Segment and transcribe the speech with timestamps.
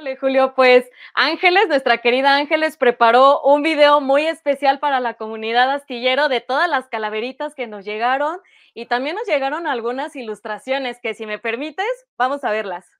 [0.00, 5.70] Híjole, Julio, pues Ángeles, nuestra querida Ángeles, preparó un video muy especial para la comunidad
[5.70, 8.38] astillero de todas las calaveritas que nos llegaron
[8.72, 11.84] y también nos llegaron algunas ilustraciones que si me permites,
[12.16, 12.99] vamos a verlas.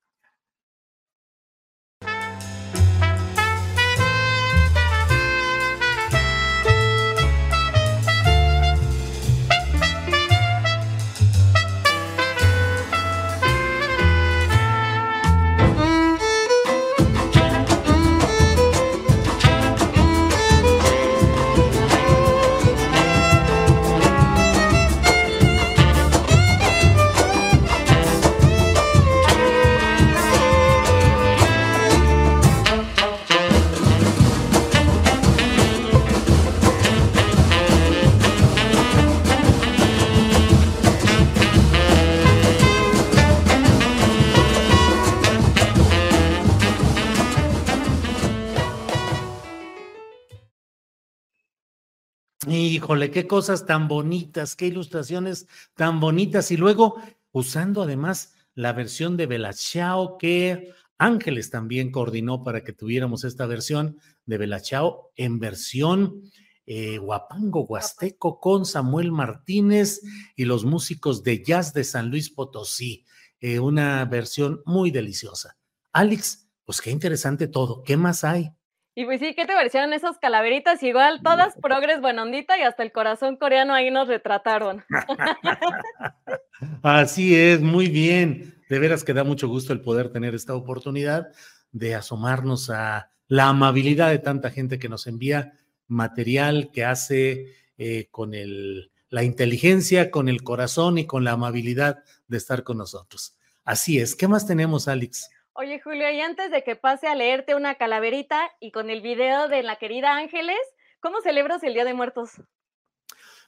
[52.70, 56.52] Híjole, qué cosas tan bonitas, qué ilustraciones tan bonitas.
[56.52, 63.24] Y luego, usando además la versión de Belachao que Ángeles también coordinó para que tuviéramos
[63.24, 66.30] esta versión de Belachao en versión
[66.64, 70.02] eh, guapango huasteco con Samuel Martínez
[70.36, 73.04] y los músicos de jazz de San Luis Potosí.
[73.40, 75.56] Eh, una versión muy deliciosa.
[75.92, 77.82] Alex, pues qué interesante todo.
[77.82, 78.52] ¿Qué más hay?
[79.00, 80.82] Y pues sí, ¿qué te parecieron esas calaveritas?
[80.82, 84.84] Igual, todas progres, buenondita y hasta el corazón coreano ahí nos retrataron.
[86.82, 88.62] Así es, muy bien.
[88.68, 91.28] De veras que da mucho gusto el poder tener esta oportunidad
[91.72, 95.54] de asomarnos a la amabilidad de tanta gente que nos envía
[95.88, 102.04] material que hace eh, con el, la inteligencia, con el corazón y con la amabilidad
[102.28, 103.34] de estar con nosotros.
[103.64, 104.14] Así es.
[104.14, 105.30] ¿Qué más tenemos, Alex?
[105.52, 109.48] Oye, Julio, y antes de que pase a leerte una calaverita y con el video
[109.48, 110.58] de la querida Ángeles,
[111.00, 112.30] ¿cómo celebras el Día de Muertos?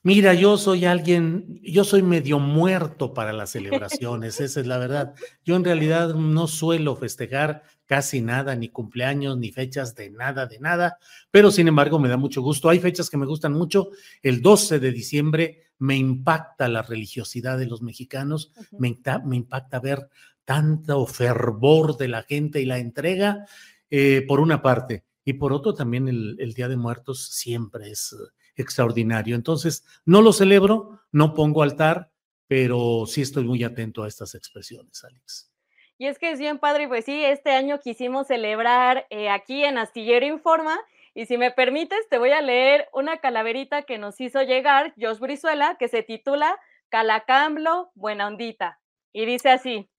[0.05, 5.15] Mira, yo soy alguien, yo soy medio muerto para las celebraciones, esa es la verdad.
[5.45, 10.59] Yo en realidad no suelo festejar casi nada, ni cumpleaños, ni fechas de nada, de
[10.59, 10.99] nada,
[11.31, 12.69] pero sin embargo me da mucho gusto.
[12.69, 13.91] Hay fechas que me gustan mucho.
[14.23, 20.09] El 12 de diciembre me impacta la religiosidad de los mexicanos, me, me impacta ver
[20.45, 23.47] tanto fervor de la gente y la entrega,
[23.91, 28.17] eh, por una parte, y por otro también el, Día de Muertos siempre es
[28.57, 29.37] extraordinario.
[29.37, 32.11] Entonces, no lo celebro, no pongo altar,
[32.49, 35.53] pero sí estoy muy atento a estas expresiones, Alex.
[35.99, 39.79] Y es que es bien padre, pues sí, este año quisimos celebrar eh, aquí en
[39.79, 40.79] Astillero Informa.
[41.15, 45.19] Y si me permites, te voy a leer una calaverita que nos hizo llegar Josh
[45.19, 46.59] Brizuela, que se titula
[46.89, 48.81] Calacamblo, buena ondita.
[49.13, 49.92] Y dice así,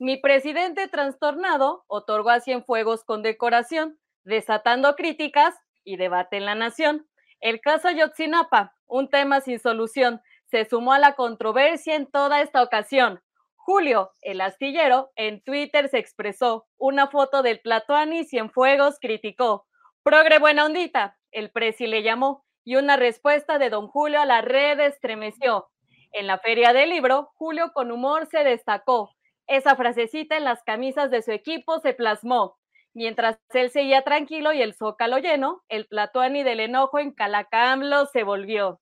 [0.00, 7.08] mi presidente trastornado otorgó a Cienfuegos con decoración, desatando críticas y debate en la nación.
[7.40, 12.62] El caso Yotzinapa, un tema sin solución, se sumó a la controversia en toda esta
[12.62, 13.20] ocasión.
[13.56, 16.68] Julio, el astillero, en Twitter se expresó.
[16.78, 19.66] Una foto del Tlatuani Cienfuegos criticó.
[20.04, 22.44] Progre buena ondita, el presi le llamó.
[22.64, 25.70] Y una respuesta de don Julio a la red estremeció.
[26.12, 29.17] En la feria del libro, Julio con humor se destacó.
[29.48, 32.58] Esa frasecita en las camisas de su equipo se plasmó.
[32.94, 38.24] Mientras él seguía tranquilo y el zócalo lleno, el Tlatuani del enojo en Calacamlo se
[38.24, 38.80] volvió.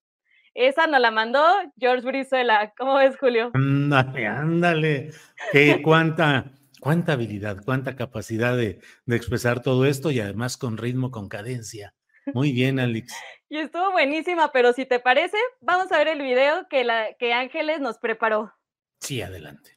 [0.55, 1.45] Esa nos la mandó
[1.79, 2.73] George Brizuela.
[2.77, 3.51] ¿Cómo ves, Julio?
[3.55, 5.11] Ándale, ándale.
[5.53, 11.11] Qué cuánta, cuánta habilidad, cuánta capacidad de, de, expresar todo esto y además con ritmo,
[11.11, 11.95] con cadencia.
[12.35, 13.15] Muy bien, Alex.
[13.49, 17.33] Y estuvo buenísima, pero si te parece, vamos a ver el video que, la, que
[17.33, 18.53] Ángeles nos preparó.
[18.99, 19.76] Sí, adelante.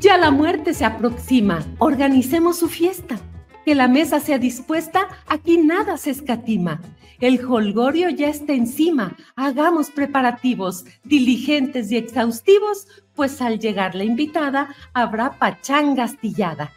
[0.00, 3.20] Ya la muerte se aproxima, organicemos su fiesta.
[3.66, 6.80] Que la mesa sea dispuesta, aquí nada se escatima.
[7.20, 14.74] El holgorio ya está encima, hagamos preparativos, diligentes y exhaustivos, pues al llegar la invitada
[14.94, 16.72] habrá pachanga astillada.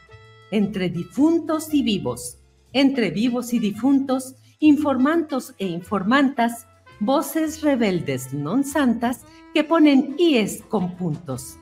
[0.51, 2.39] Entre difuntos y vivos,
[2.73, 6.65] entre vivos y difuntos, informantos e informantas,
[7.03, 11.59] voces rebeldes non santas que ponen ies con puntos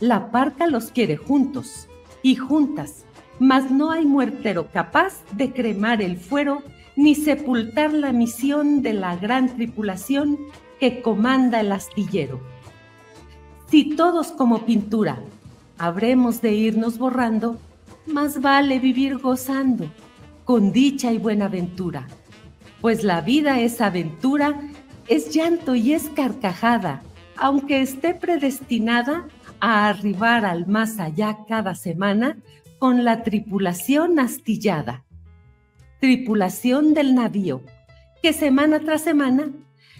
[0.00, 1.88] la parca los quiere juntos
[2.22, 3.04] y juntas,
[3.38, 6.62] mas no hay muertero capaz de cremar el fuero
[6.96, 10.38] ni sepultar la misión de la gran tripulación
[10.78, 12.40] que comanda el astillero.
[13.68, 15.18] Si todos como pintura
[15.78, 17.56] habremos de irnos borrando,
[18.06, 19.86] más vale vivir gozando,
[20.44, 22.06] con dicha y buena ventura,
[22.84, 24.60] pues la vida es aventura,
[25.08, 27.02] es llanto y es carcajada,
[27.34, 29.26] aunque esté predestinada
[29.58, 32.36] a arribar al más allá cada semana
[32.78, 35.02] con la tripulación astillada.
[35.98, 37.62] Tripulación del navío,
[38.22, 39.48] que semana tras semana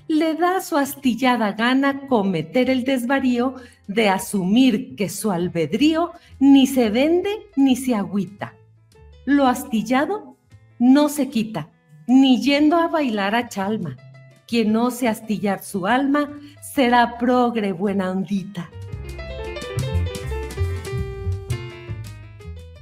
[0.07, 3.55] le da su astillada gana cometer el desvarío
[3.89, 8.53] de asumir que su albedrío ni se vende ni se agüita.
[9.25, 10.37] Lo astillado
[10.79, 11.71] no se quita,
[12.07, 13.97] ni yendo a bailar a chalma.
[14.47, 16.31] Quien ose astillar su alma
[16.75, 18.71] será progre buena ondita.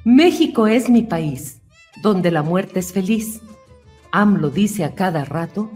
[0.05, 1.61] México es mi país,
[2.03, 3.41] donde la muerte es feliz.
[4.11, 5.71] AMLO dice a cada rato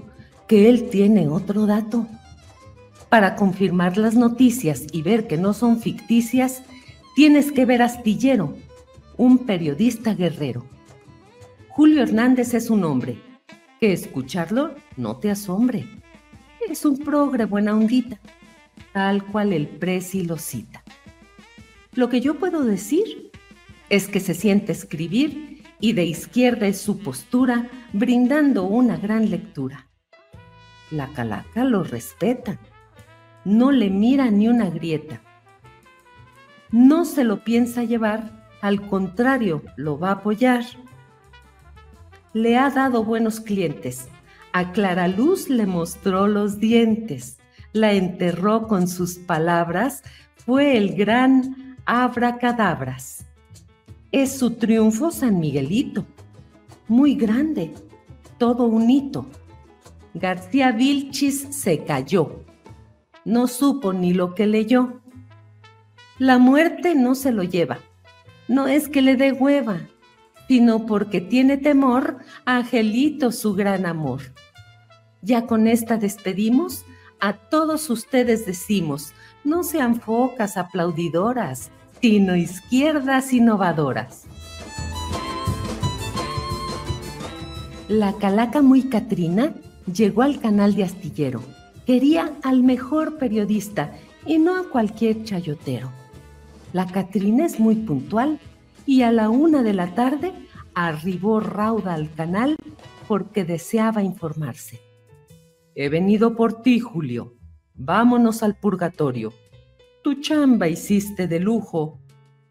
[0.48, 2.06] que él tiene otro dato.
[3.08, 6.62] Para confirmar las noticias y ver que no son ficticias,
[7.14, 8.56] tienes que ver Astillero,
[9.16, 10.66] un periodista guerrero.
[11.68, 13.20] Julio Hernández es un hombre,
[13.80, 15.86] que escucharlo no te asombre.
[16.68, 18.18] Es un progre buena ondita,
[18.92, 20.82] tal cual el presi lo cita.
[21.92, 23.30] Lo que yo puedo decir
[23.88, 29.88] es que se siente escribir y de izquierda es su postura, brindando una gran lectura.
[30.90, 32.58] La calaca lo respeta,
[33.44, 35.20] no le mira ni una grieta.
[36.70, 40.64] No se lo piensa llevar, al contrario, lo va a apoyar.
[42.36, 44.08] Le ha dado buenos clientes,
[44.52, 47.38] a Clara Luz le mostró los dientes,
[47.72, 50.02] la enterró con sus palabras,
[50.44, 53.26] fue el gran abracadabras
[54.12, 56.06] es su triunfo San Miguelito.
[56.88, 57.74] Muy grande,
[58.38, 59.26] todo un hito.
[60.14, 62.42] García Vilchis se cayó.
[63.26, 65.02] No supo ni lo que leyó.
[66.18, 67.78] La muerte no se lo lleva.
[68.48, 69.80] No es que le dé hueva,
[70.48, 74.20] sino porque tiene temor a Angelito su gran amor.
[75.22, 76.84] Ya con esta despedimos,
[77.20, 79.12] a todos ustedes decimos,
[79.44, 84.24] no sean focas aplaudidoras, sino izquierdas innovadoras.
[87.88, 89.54] La calaca muy Catrina
[89.92, 91.40] llegó al canal de Astillero.
[91.86, 93.92] Quería al mejor periodista
[94.26, 95.90] y no a cualquier chayotero.
[96.72, 98.40] La Catrina es muy puntual
[98.86, 100.32] y a la una de la tarde
[100.74, 102.56] arribó rauda al canal
[103.08, 104.80] porque deseaba informarse.
[105.74, 107.34] He venido por ti, Julio.
[107.74, 109.32] Vámonos al purgatorio
[110.06, 111.98] tu chamba hiciste de lujo,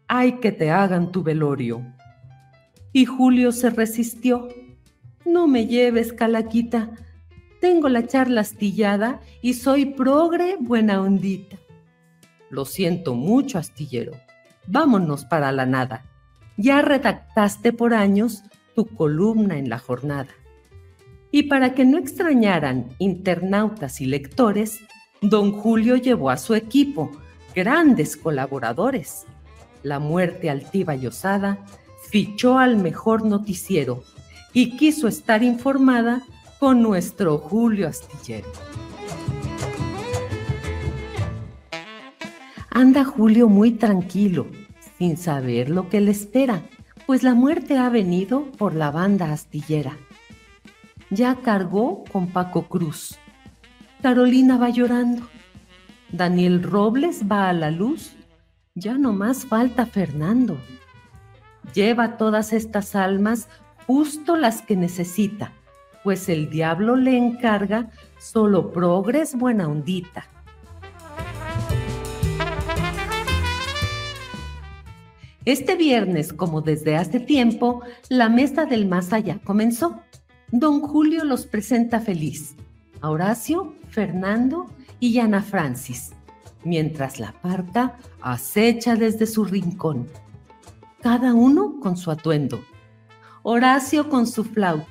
[0.08, 1.80] hay que te hagan tu velorio.
[2.92, 4.48] Y Julio se resistió.
[5.24, 6.90] No me lleves, calaquita,
[7.58, 11.56] Tengo la charla astillada y soy progre buena ondita.
[12.50, 14.12] Lo siento mucho, astillero.
[14.66, 16.04] Vámonos para la nada.
[16.56, 18.42] Ya redactaste por años
[18.74, 20.30] tu columna en la jornada.
[21.30, 24.80] Y para que no extrañaran internautas y lectores,
[25.20, 27.10] don Julio llevó a su equipo,
[27.54, 29.26] grandes colaboradores.
[29.82, 31.58] La muerte altiva y osada
[32.08, 34.04] fichó al mejor noticiero
[34.52, 36.22] y quiso estar informada
[36.58, 38.48] con nuestro Julio Astillero.
[42.70, 44.46] Anda Julio muy tranquilo,
[44.98, 46.62] sin saber lo que le espera,
[47.06, 49.96] pues la muerte ha venido por la banda astillera.
[51.10, 53.18] Ya cargó con Paco Cruz.
[54.02, 55.28] Carolina va llorando.
[56.10, 58.16] Daniel Robles va a la luz.
[58.74, 60.58] Ya no más falta Fernando.
[61.74, 63.48] Lleva todas estas almas
[63.86, 65.52] justo las que necesita,
[66.02, 70.26] pues el diablo le encarga solo progres buena ondita.
[75.46, 80.02] Este viernes, como desde hace tiempo, la mesa del más allá comenzó.
[80.50, 82.56] Don Julio los presenta feliz.
[83.00, 84.66] A Horacio, Fernando
[84.98, 86.10] y Ana Francis,
[86.64, 90.08] mientras la parca acecha desde su rincón.
[91.00, 92.60] Cada uno con su atuendo.
[93.44, 94.88] Horacio con su flauta.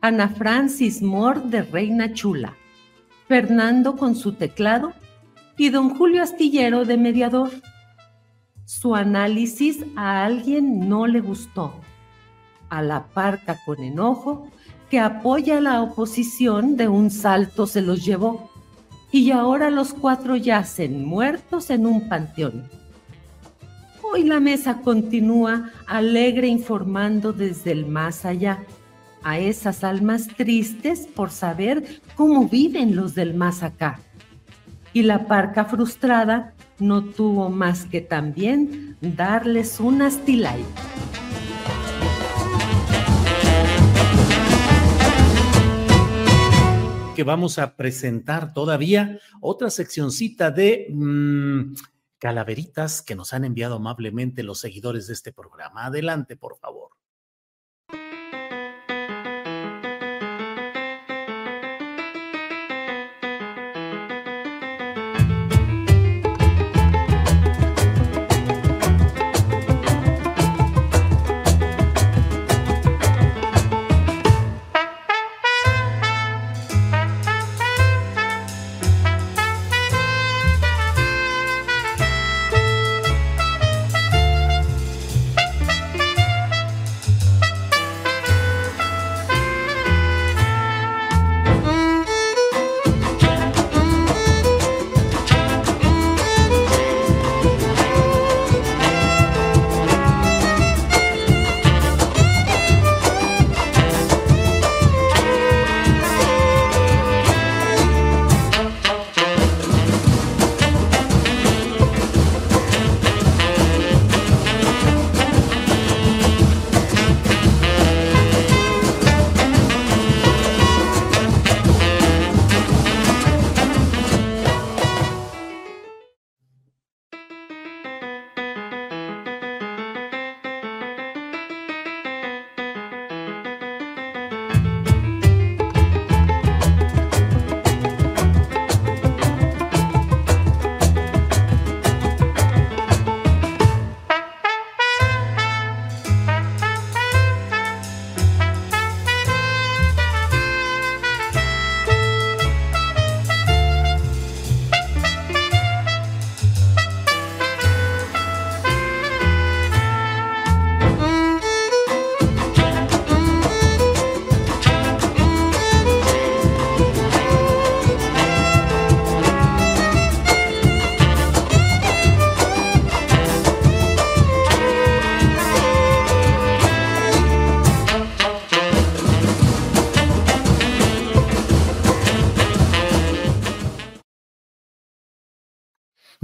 [0.00, 2.56] Ana Francis Mor de Reina Chula.
[3.28, 4.94] Fernando con su teclado
[5.58, 7.50] y don Julio Astillero de mediador
[8.64, 11.74] su análisis a alguien no le gustó.
[12.70, 14.48] A la parca con enojo,
[14.90, 18.50] que apoya la oposición de un salto se los llevó.
[19.12, 22.68] Y ahora los cuatro yacen muertos en un panteón.
[24.02, 28.64] Hoy la mesa continúa alegre informando desde el más allá
[29.22, 34.00] a esas almas tristes por saber cómo viven los del más acá.
[34.92, 40.64] Y la parca frustrada no tuvo más que también darles un astilay.
[47.14, 51.74] Que vamos a presentar todavía otra seccioncita de mm,
[52.18, 55.86] calaveritas que nos han enviado amablemente los seguidores de este programa.
[55.86, 56.90] Adelante, por favor.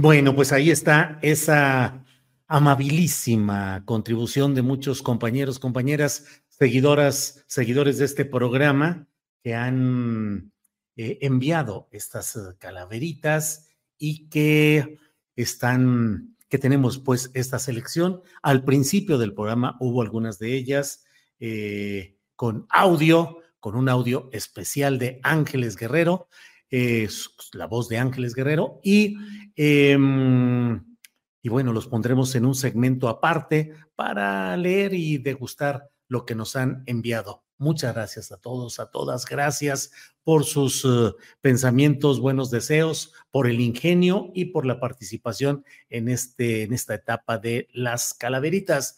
[0.01, 2.03] Bueno, pues ahí está esa
[2.47, 9.07] amabilísima contribución de muchos compañeros, compañeras, seguidoras, seguidores de este programa
[9.43, 10.53] que han
[10.95, 14.97] eh, enviado estas eh, calaveritas y que
[15.35, 18.23] están, que tenemos pues esta selección.
[18.41, 21.03] Al principio del programa hubo algunas de ellas
[21.39, 26.27] eh, con audio, con un audio especial de Ángeles Guerrero,
[27.53, 29.17] la voz de Ángeles Guerrero, y,
[29.55, 30.83] em,
[31.41, 36.55] y bueno, los pondremos en un segmento aparte para leer y degustar lo que nos
[36.55, 37.43] han enviado.
[37.57, 39.25] Muchas gracias a todos, a todas.
[39.25, 39.91] Gracias
[40.23, 46.63] por sus eh, pensamientos, buenos deseos, por el ingenio y por la participación en, este,
[46.63, 48.97] en esta etapa de las calaveritas.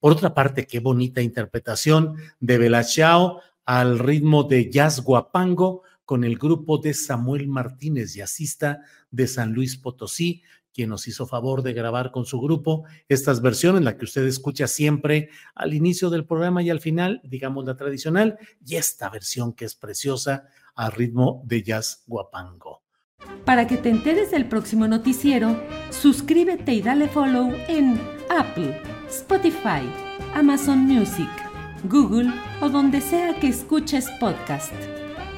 [0.00, 6.38] Por otra parte, qué bonita interpretación de Belachao al ritmo de jazz guapango con el
[6.38, 8.80] grupo de Samuel Martínez, jazzista
[9.12, 10.42] de San Luis Potosí,
[10.74, 14.66] quien nos hizo favor de grabar con su grupo estas versiones, la que usted escucha
[14.66, 19.64] siempre al inicio del programa y al final, digamos la tradicional, y esta versión que
[19.64, 22.82] es preciosa a ritmo de jazz guapango.
[23.44, 28.00] Para que te enteres del próximo noticiero, suscríbete y dale follow en
[28.36, 29.88] Apple, Spotify,
[30.34, 31.30] Amazon Music,
[31.84, 34.99] Google o donde sea que escuches podcast.